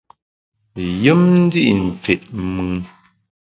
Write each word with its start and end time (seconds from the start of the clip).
Yùm 1.03 1.21
ndi’ 1.43 1.61
fit 2.03 2.21
mùn. 2.53 2.73